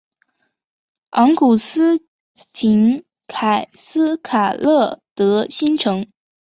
[1.11, 2.03] 昂古斯
[2.53, 6.07] 廷埃斯卡勒德新城。